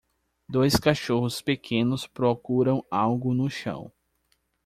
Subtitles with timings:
[0.49, 3.91] Dois cachorros pequenos procuram algo no chão